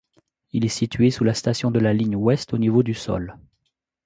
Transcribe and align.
Il 0.51 0.65
est 0.65 0.67
situé 0.67 1.11
sous 1.11 1.23
la 1.23 1.35
station 1.35 1.69
de 1.69 1.77
la 1.77 1.93
Ligne 1.93 2.15
Ouest 2.15 2.55
au 2.55 2.57
niveau 2.57 2.81
du 2.81 2.95
sol. 2.95 3.37